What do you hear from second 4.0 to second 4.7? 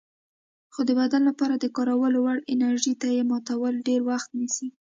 وخت نیسي.